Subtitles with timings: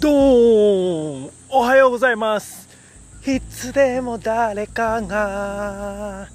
[0.00, 2.68] どーんおはようございます。
[3.26, 6.28] いつでも誰かが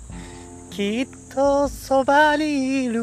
[0.69, 3.01] きっとそばにいる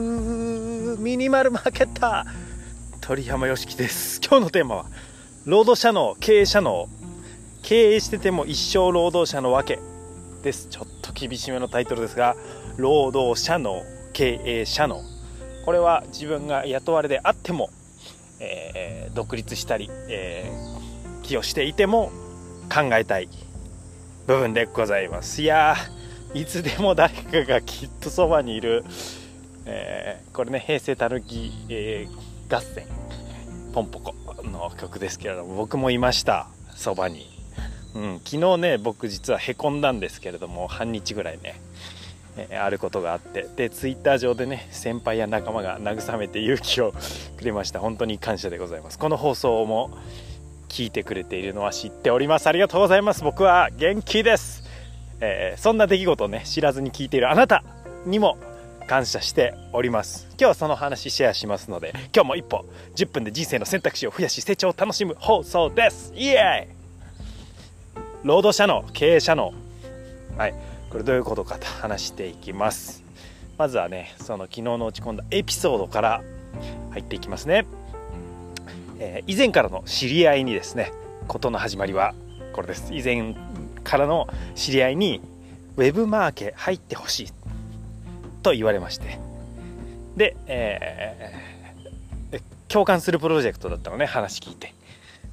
[0.99, 4.21] ミニマルマーケッター鳥山よしきです。
[4.21, 4.87] 今日のテーマは
[5.47, 6.91] 労働者の経営者の
[7.63, 9.79] 経営してても一生労働者のわけ。
[10.43, 10.69] です。
[10.69, 12.37] ちょっと厳しめのタイトルですが
[12.77, 13.83] 労働者の
[14.13, 15.01] 経営者の。
[15.65, 17.71] これは自分が雇われであっても
[18.41, 22.11] えー、独立したり、えー、寄与していても
[22.73, 23.29] 考えたい
[24.27, 25.43] 部分でございます。
[25.43, 25.77] いや
[26.33, 28.85] いつでも誰かがきっとそばにいる、
[29.67, 32.87] えー、これね平成たぬき、えー、合戦
[33.73, 37.27] ポンポコの曲ですけれども僕もいましたそばに、
[37.95, 41.61] うん、昨日ね僕実はへこんだんですけれども半日ぐらいね
[42.61, 43.47] あることがあって。
[43.57, 46.93] でツイッター上でね先輩や仲間が慰めて勇気を
[47.37, 47.81] くれました。
[47.81, 48.99] 本当に感謝でございます。
[48.99, 49.91] この放送も
[50.69, 52.47] 聞いてくれているのは知っております。
[52.47, 53.25] ありがとうございます。
[53.25, 54.63] 僕は元気です、
[55.21, 57.65] えー、そんな出来事をね知らずに聞いているあなた
[58.07, 58.39] にも
[58.87, 60.27] 感謝しております。
[60.31, 62.65] 今日はその話シェアしますので今日も一歩
[62.97, 66.13] 10分で人生の選択肢を増やし成長を楽しむ放送です。
[66.15, 66.81] イエーイ。
[68.23, 69.53] 労働者の経営者の
[70.37, 70.55] はい。
[70.91, 73.05] これどういうことかと話していきます。
[73.57, 76.23] まずはねその昨日の落ち込んだエピソードから
[76.91, 77.67] 入っていきますね、
[78.99, 80.93] えー、以前からの知り合いにですね
[81.29, 82.15] 事の始まりは
[82.53, 82.93] これです。
[82.93, 83.35] 以前
[83.85, 85.21] からの知り合いに
[85.77, 87.33] ウェブマーケ入ってほしい
[88.43, 89.19] と言われまして。
[90.17, 94.75] で、えー、共感するプロジェクトだったのね話聞いて。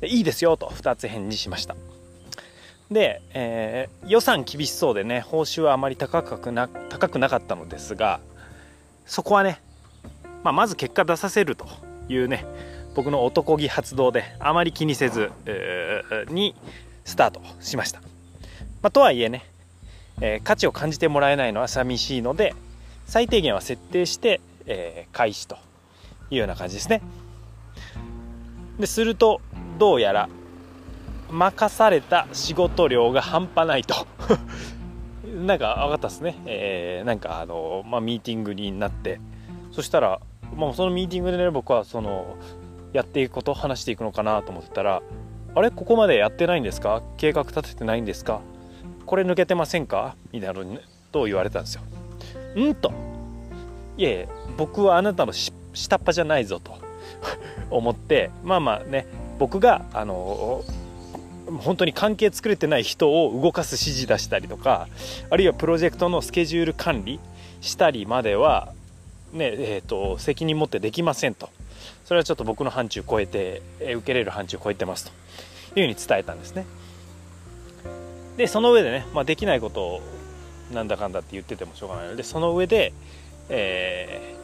[0.03, 1.75] いいですよと2つ返事しました。
[2.91, 8.19] で、えー、予算厳しそうでね報酬はあまり高くな高くなかったのですが
[9.05, 9.61] そこはね、
[10.43, 11.67] まあ、まず結果出させると
[12.07, 12.45] いうね
[12.95, 16.55] 僕の男気発動であまり気にせず、えー、に
[17.03, 17.99] スタートしました、
[18.81, 19.45] まあ、とはいえね、
[20.21, 22.55] えー、価値を感じてもらえないのは寂しいので
[23.05, 25.55] 最低限は設定して、え、開始と
[26.29, 27.01] いうような感じですね。
[28.77, 29.39] ですると
[29.79, 30.27] どうやら
[31.31, 34.07] 任された仕事量が半端ないと。
[35.45, 39.19] なんか分かったっすね、えー、なんかあの、まあ、ミーティングになって。
[39.71, 40.19] そしたら、
[40.55, 42.35] まあ、そのミーティングでね僕はその
[42.93, 45.01] やっていくこと話していくのかなと思ってたら
[45.53, 45.69] あれ？
[45.69, 47.03] ここまでやってないんですか？
[47.17, 48.39] 計画立ててないんですか？
[49.05, 50.15] これ抜けてませんか？
[50.31, 50.77] みたいなの
[51.11, 51.81] と言われたんですよ。
[52.63, 52.91] んと。
[53.97, 54.27] いえ
[54.57, 56.77] 僕はあなたの下っ端じゃないぞと。
[57.69, 59.05] 思ってまあまあね
[59.39, 60.63] 僕があの
[61.47, 64.87] 本当に関係作れてない人を動かす指示出したりとか
[65.29, 67.19] あるいはプロジェクトのスケジュール管理
[67.61, 68.73] したりまでは、
[69.33, 71.49] ねえーと、責任持ってできませんと。
[72.05, 75.11] それはちょっと僕の範疇を超えて、え受けれる範疇を超えてます
[75.73, 76.65] というふうに伝えたんですね。
[78.37, 80.01] でその上でね、まあ、できないことを
[80.71, 82.93] なんだかんだって言っててもしょうがないのでその上で、
[83.49, 84.35] え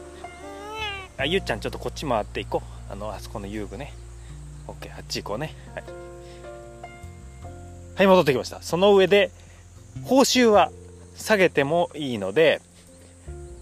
[1.17, 2.91] ー、あゆっちゃんちょっとこっち回っていこう。
[2.91, 3.93] あのあそこの遊具ね。
[4.67, 5.55] OK あっち行こうね。
[5.73, 6.02] はい。
[7.95, 8.61] はい、戻ってきました。
[8.61, 9.31] その上で、
[10.03, 10.71] 報酬は
[11.15, 12.61] 下げてもいいので、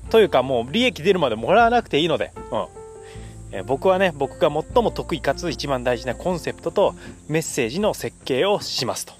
[0.09, 3.66] というかもう利益出るまでもらわなくていいので、うん。
[3.66, 6.96] 僕はね、僕が最も得意かつ一番大事なコンセプトと
[7.28, 9.14] メッセージの設計をしますと。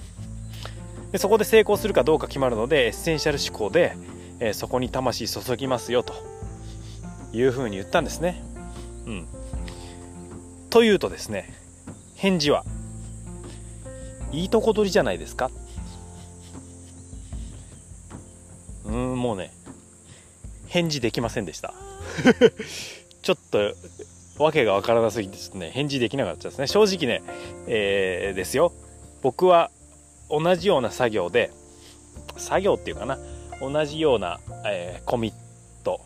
[1.12, 3.98] でそこで成功するかどうか決まるので、エッセンシャル思考で、
[4.40, 6.14] え、そこに魂注ぎますよと
[7.34, 8.42] いうふうに言ったんですね。
[9.06, 9.28] うん。
[10.70, 11.54] というとですね、
[12.16, 12.64] 返事は、
[14.32, 15.50] いいとこ取りじゃないですか？
[18.86, 19.52] うんもうね
[20.68, 21.74] 返事できませんでした。
[23.22, 23.74] ちょっと
[24.38, 26.68] 訳が分からなすぎてですね返事できなかったですね。
[26.68, 27.22] 正直ね、
[27.68, 28.74] えー、ですよ。
[29.22, 29.70] 僕は
[30.30, 31.52] 同じような作業で
[32.38, 33.20] 作業っていうかな
[33.60, 35.36] 同じような、えー、コミッ
[35.84, 36.02] ト、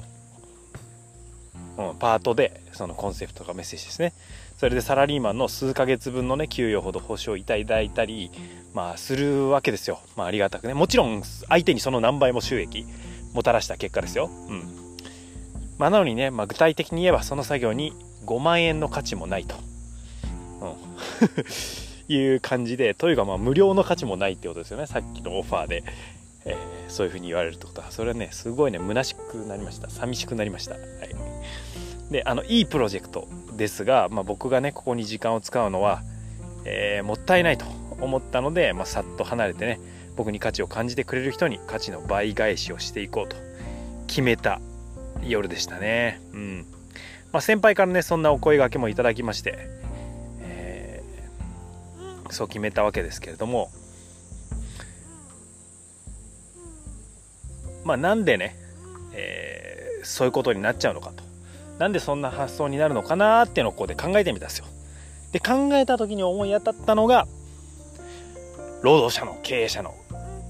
[1.78, 4.13] うん、パートでそのコンセプトとかメッセージですね。
[4.57, 8.31] それでサラリーマンの数ヶ月分のね給与ほど報酬をいただいたり、
[8.74, 10.74] まあ、するわけですよ、まあ、ありがたくね。
[10.74, 12.86] もちろん相手にその何倍も収益
[13.34, 14.63] もたらした結果ですよ、うん。
[15.78, 17.94] まあ、なのにね、まあ、具体的に言えばその作業に
[18.25, 19.56] 5万円の価値もないと、
[20.62, 24.88] うん、 いう感じでというかまあ無料の価値もないってことですよね。
[24.88, 25.84] さっきのオファーで、
[26.46, 26.57] えー、
[26.88, 27.92] そういうふうに言われるってことは。
[27.92, 29.90] それはねすごいね虚しくなりました。
[29.90, 30.81] 寂しくなりました、はい、
[32.12, 36.04] であのいいプロジェクトですが、まあ、僕がねここに時間を使うのは、
[36.66, 37.66] えー、もったいないと
[38.00, 39.80] 思ったので、まあ、さっと離れてね
[40.16, 43.36] 僕に価値を感じてくれる人に価値の倍返しをしていこうと
[44.07, 44.62] 決めた
[45.24, 46.22] 夜でしたね。
[46.34, 46.66] うん。
[47.31, 49.57] まあ、先輩からねそんなお声がけもいただきまして、
[50.40, 51.04] え
[52.30, 53.72] そう決めたわけですけれども
[57.84, 58.56] まあなんでね、
[59.13, 61.25] えー、そういうことになっちゃうのかと。
[61.77, 64.66] なんでそんな発想になるのかなっていうのをここで考えてみたんですよ。
[65.31, 67.27] で考えた時に思い当たったのが
[68.81, 69.94] 労働者の経営者の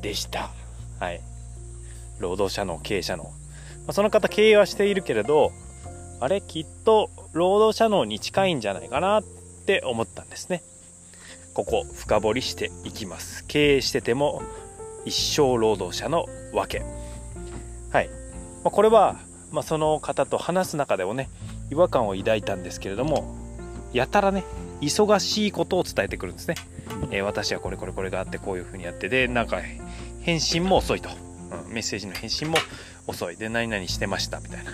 [0.01, 0.51] でした。
[0.99, 1.21] はい。
[2.19, 3.29] 労働者の経営者の、ま
[3.89, 5.51] あ、その方経営はしているけれど
[6.21, 9.23] あれきっと労働者能に近いんじゃないかなっ
[9.65, 10.61] て思ったんですね。
[11.53, 13.45] ここ深掘りしていきます。
[13.47, 14.43] 経営してても
[15.05, 16.83] 一生労働者のわけ。
[17.91, 18.09] はい、
[18.63, 19.17] まあ、これは、
[19.55, 21.29] まあ、その方と話す中でもね
[21.71, 23.35] 違和感を抱いたんですけれども
[23.93, 24.43] やたらね
[24.81, 26.55] 忙しいことを伝えてくるんですね、
[27.11, 29.61] えー、私はこれこれこれがあってこういうふうにやってでなんか
[30.21, 31.09] 返信も遅いと、
[31.67, 32.57] うん、メッセージの返信も
[33.07, 33.37] 遅い。
[33.37, 34.71] で何々してましたみたいな。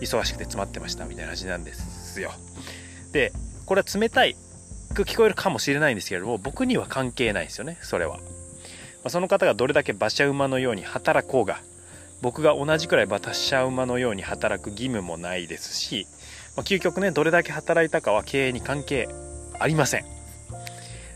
[0.00, 2.30] 忙しくて詰まってましたみたいな話なんですよ。
[3.12, 3.32] で
[3.66, 4.36] これは冷たい
[4.94, 8.22] く聞こえるかもしれないんですけれども僕には関係ないですよねそれは、ま
[9.04, 11.60] あ、その方がどれだけ馬車馬のように働こうが
[12.24, 16.06] 僕が同じくらい馬車馬のように働く義務もないですし、
[16.56, 19.08] まあ、究極ねどれだけ働いたかは経営に関係
[19.60, 20.04] ありません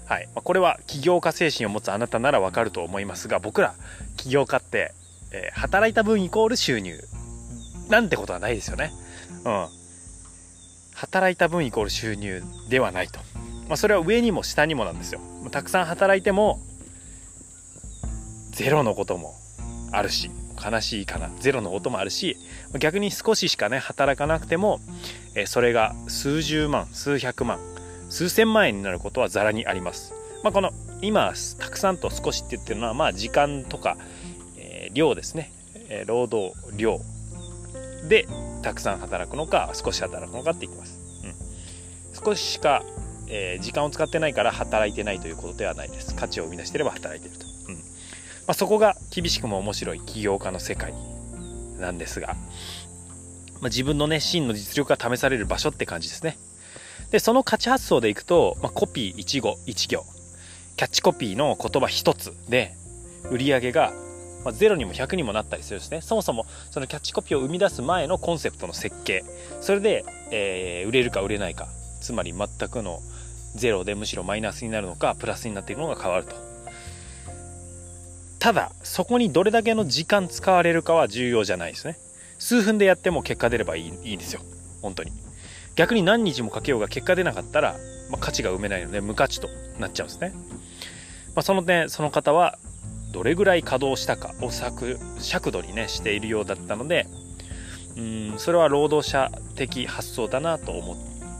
[0.06, 3.75] はい、まあ、これは起業家精神を持つあなたならわかると思いますが僕ら
[4.16, 4.93] 起業家って
[5.31, 6.99] えー、働いた分イコール収入
[7.88, 8.93] なんてことはないですよね。
[9.44, 9.66] うん。
[10.94, 13.20] 働いた分イコール収入ではないと。
[13.69, 15.20] まあ、それは上にも下にもなんですよ。
[15.50, 16.60] たくさん働いても、
[18.50, 19.34] ゼロのことも
[19.93, 22.37] あるし、悲しいかな、ゼロのこともあるし、
[22.78, 24.81] 逆に少ししかね、働かなくても、
[25.34, 27.58] え、それが数十万、数百万、
[28.10, 30.14] 数千万円になることはざらにあります。
[30.43, 30.72] まあ、この、
[31.02, 33.96] 今、たくさんと少しって言ってるのは、まあ、時間とか、
[34.93, 35.52] 量ですね、
[35.88, 37.00] え労働量
[38.08, 38.26] で
[38.62, 42.82] たくさん働くのか少し働くのかって言ってます、うん、少ししか、
[43.28, 46.14] え、時間を使ってないから働いてないということではないです。
[46.14, 47.46] 価値を生み出してれば働いてると、
[48.48, 50.94] まあ、そこが厳しくも面白い起業家の世界
[51.78, 56.38] なんですが、まあ、自分のね真の実力が試される場所って感じですね。
[57.10, 60.04] でその価値発想でいくと、まあ、コピー1語1行。
[60.76, 62.74] キャッチコピーの言葉1つで
[63.30, 63.92] 売り上げが
[64.44, 66.00] まあ、0にも100にもなったりするんですね。
[66.00, 69.24] そもそもそのキャッチコピーを生み出す前のコンセプトの設計。
[69.60, 71.68] それで、えー、売れるか売れないか。
[72.00, 73.02] つまり全くの
[73.56, 76.47] 0でむしろマイナスになるのかプラスになっていくのが変わると。
[78.38, 81.99] ただそこにどれだけの時間使われるかは重要じゃないですね。
[82.38, 84.40] 数分でやっても結果出ればいいいいんですよ。
[84.81, 85.12] 本当に。
[85.79, 87.76] 逆に何日もかけようが結果出なかったら、
[88.11, 89.49] まあ、価値が埋めないので無価値と
[89.79, 90.32] なっちゃうんですね、
[91.37, 92.58] まあ、その点その方は
[93.12, 97.06] どれぐらい稼働したかを尺度にねしているようだったので
[97.96, 100.96] うんそれは労働者的発想だなと思っ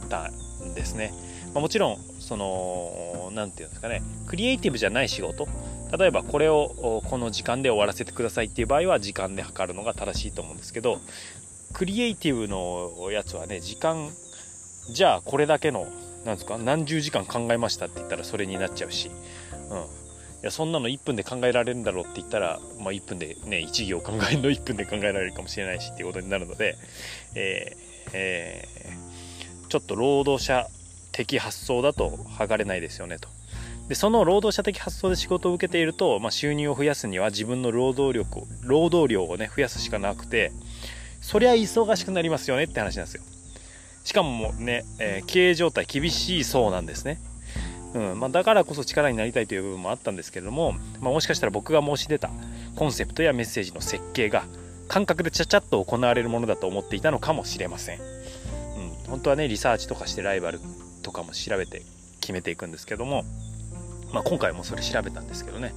[0.07, 0.29] た
[0.63, 1.13] んですね、
[1.53, 5.49] まあ、もちろんその何て言うんですかねクリエイティブじゃない仕事
[5.97, 10.99] 例えばこれをこの時間で終わらせてくださいっていう場合は時間で測るのが正しいと思うんですけど
[11.73, 14.09] クリエイティブのやつはね時間
[14.93, 15.87] じゃあこれだけの
[16.25, 19.09] なんですか何十時間考えましたって言ったらそれになっちゃうし、
[19.69, 19.81] うん、い
[20.43, 26.75] やそんなの1分で考えられるんだろうって言ったら、まあ、1分でね1行考えるの1分で考えられるかもしれないしっていうことになるので、
[27.35, 30.67] えーえー、ちょっと労働者
[31.11, 33.38] 的発想だと剥がれないですよねと。
[33.89, 40.51] でその労働者的発想で仕事を受けていると、まあ、収入を増やすには自分の労働力労働量をね増やすしかなくて
[41.21, 43.23] そりゃ忙しくなりますよねって話なんですよ。
[44.03, 47.19] しかもね、えー、経営状態厳しいそうなんですね。
[47.93, 52.29] うんまあ、だからこそ力になりたいという部分もあったんですけれども、まあ、もしかしたら僕が申し出た
[52.75, 54.43] コンセプトやメッセージの設計が
[54.87, 60.59] 感覚でちゃちゃっと行われるものだと思っていたのかもしれません、うん、本当はねリサーチとかしてライバル
[61.01, 61.81] とかも調べて
[62.21, 63.23] 決めていくんですけども、
[64.11, 65.73] まあ、今回もそれ調べたんですけどね、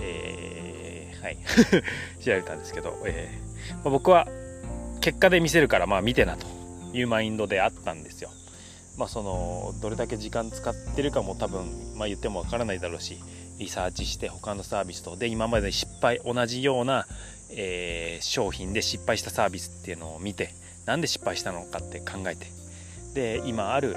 [0.00, 1.38] えー、はい。
[2.22, 4.28] 調べたんですけど、えーまあ、僕は
[5.00, 6.46] 結果で見せるからまあ見てなと
[6.92, 8.30] いうマインドであったんですよ。
[8.96, 13.18] まあ、そのどれだけ時間使ってるかも多分、まあ、言ってもわからないだろうし
[13.58, 17.06] リサーチして他のサービスとで今まで失敗同じような、
[17.50, 20.52] え、商品で失敗したサービスっていうのを見て
[20.84, 22.46] なんで失敗したのかって考えて
[23.14, 23.96] で今ある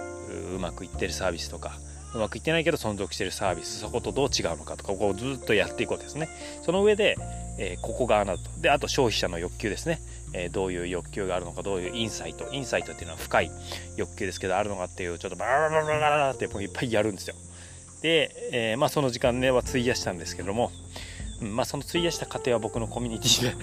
[0.56, 1.74] うまくいってるサービスとか
[2.16, 6.30] うまくいってないけど存続してるサービスそことどう違うのかとかここをずっとやっていくわけですね。
[6.64, 7.18] その上で、
[7.58, 10.00] えー、ここがあなたとであと消費者の欲求ですね。
[10.34, 13.52] えー、どういう欲求があるのかどういうインサイトインサイトっていうのは深い
[13.98, 17.36] 欲求ですけどあるのかっていうちょっとバラバラバラバラっていっぱいやるんですよ。
[18.02, 20.72] で、えー、まあその時間ねは費やしたんですけども、
[21.42, 23.56] うん、まあその費やした過程は僕のコミュニティで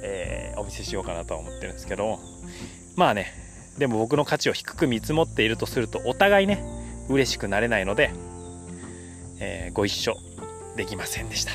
[0.00, 2.20] え、お見せしようかなとは思ってるんですけども。
[2.96, 3.32] まあね
[3.78, 6.64] でも僕の価値を低く見積もっているとするとお互いね
[7.08, 8.10] 嬉しくなれないので、
[9.40, 10.16] えー、ご一緒
[10.76, 11.52] できませんでした。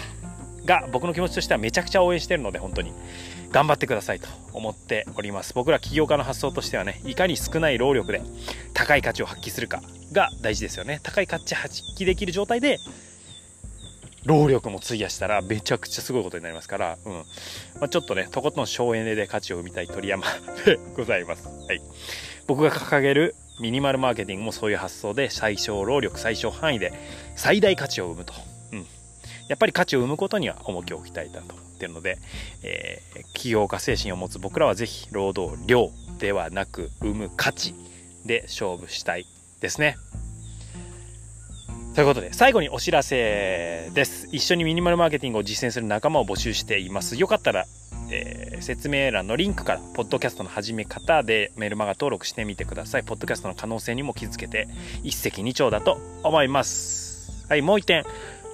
[0.66, 2.94] が僕の気持ちとしてはめちゃくちゃ応援してるので本当に。
[3.54, 5.54] 頑張ってくださいと思っております。
[5.54, 8.24] 僕ら起業家の発想としてはねいかに少ない労力で
[8.74, 11.00] 高い価値を発揮するかが大事ですよね。
[11.04, 12.80] 高い価値発揮できる状態で
[14.26, 17.14] 労力も費やしたらめちゃくちゃすごいことになりますから、うん。
[17.14, 17.24] ま
[17.82, 20.26] あ、ちょっとねとことん省エネで価値を生みたい鳥山
[20.66, 21.82] でございます、はい、
[22.48, 26.94] 僕が掲げるミニマルマーケティングもそういう発想で最小労力最小範囲で
[27.36, 28.34] 最大価値を生むと、
[28.72, 28.80] うん、
[29.48, 32.18] やっぱり価値を生むことには重きを置きたいなと思ってるので、
[32.64, 37.76] えー、起業家精神を持つ僕らはぜひ労働量ではなく生む価値
[38.26, 39.26] で勝負したい
[39.62, 39.96] ですね。
[41.96, 44.28] ということで、最後にお知らせです。
[44.32, 47.18] 一緒にミニマルマーケティングを実践する仲間を募集しています。
[47.18, 47.68] よかったら、
[48.14, 53.04] えー、説明欄のリンクから、ポッドキャストの始め方でメルマガ登録してみてください。
[53.04, 54.68] ポッドキャストの可能性にも気づけて、
[55.04, 57.46] 一石二鳥だと思います。
[57.50, 58.04] はい、もう一点。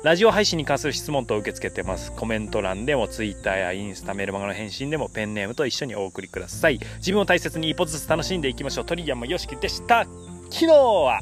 [0.01, 2.13] ラジオ配信に関する質問と受け付けてます。
[2.13, 6.79] コメント欄でも Twitter やインスタ、メルマガの返信でもペンネームと一緒にお送りください。
[6.99, 8.85] 自分を大切に一歩ずつ楽しんでいきましょう。
[8.85, 10.05] 鳥山よしきでした。
[10.49, 11.21] 昨日は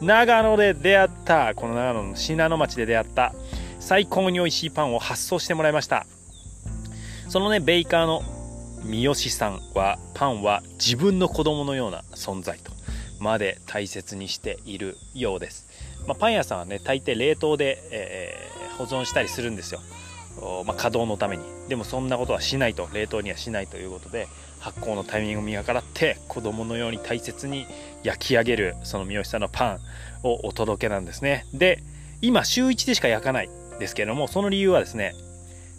[0.00, 3.34] 長野で出会ったこの長野の信濃町で出会った
[3.80, 6.06] 最高に美味しいパンを発送してもらいました
[7.28, 8.22] そのねベイカーの
[8.84, 12.72] 三好さんはパンは自分の子供のような存在と
[13.20, 15.66] まで大切にしているようです、
[16.06, 19.80] まあ、パン屋さんはね大抵冷凍で、えー、保存したりするんですよ。
[20.66, 21.44] まあ、稼働のために。
[21.68, 22.88] でもそんなことはしないと。
[22.92, 24.26] 冷凍にはしないということで
[24.58, 27.66] 発酵のタイミングを見計らって子供のように大切に
[28.02, 29.78] 焼き上げるその三好さんのパン
[30.22, 31.46] をお届けなんですね。
[31.54, 31.82] で
[32.20, 35.14] 今週1でしか焼かないですけどもその理由はですね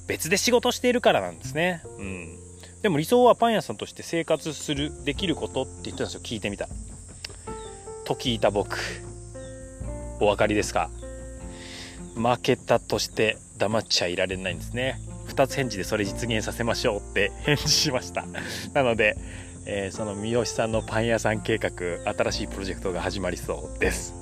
[0.07, 1.81] 別で仕事しているからなんですね。
[1.97, 2.39] うん。
[2.81, 6.21] でも理想はパン屋さんとして生活するできることって言ってたんですよ。
[6.24, 6.67] 聞いてみた
[8.03, 8.77] と聞いた僕。
[10.19, 10.89] お分かりですか？
[12.15, 15.00] 負けたとして黙っちゃいられないんですね。
[15.29, 18.25] 2つ返事でそれ実現させましょうって 返事しました。
[18.74, 19.17] なので、
[19.65, 21.71] えー、その三好さんのパン屋さん計画
[22.13, 24.13] 新しいプロジェクトが始まりそうです。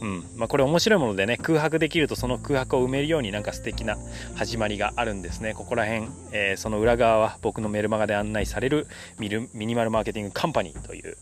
[0.00, 0.24] うん。
[0.36, 3.96] まあ、これ面白いものでね空白できるとその空白を埋めるようになんか素敵な
[4.34, 5.54] 始まりがあるんですね。
[5.54, 8.86] ここら辺、えー、その裏側は僕のメルマガで案内される
[9.18, 11.16] ミルミニマルマーケティングカンパニーという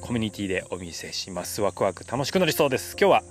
[0.00, 1.62] コミュニティでお見せします。
[1.62, 2.96] ワクワク楽しくなりそうです。
[2.98, 3.22] 今日は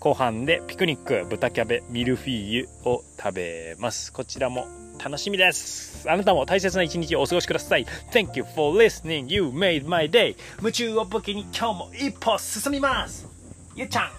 [0.00, 4.12] 後半でピクニック豚キャベミルフィーユを食べます。
[4.12, 4.66] こちらも
[5.02, 6.08] 楽しみです。
[6.10, 7.86] あなたも大切な一日をお過ごしください。
[8.10, 9.26] Thank you for listening.
[9.32, 10.36] You made my day.
[10.58, 13.41] 夢中を武器に今日も一歩進みます。
[13.74, 14.10] ゆっちゃん。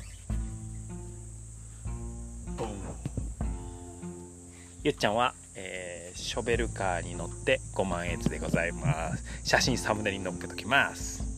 [4.83, 9.23] ゆっちゃんは、えー、ショベルカーに乗って5万円でございます。
[9.43, 11.32] 写真サムネに載っけときます。